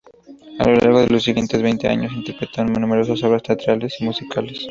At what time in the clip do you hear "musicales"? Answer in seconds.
4.05-4.59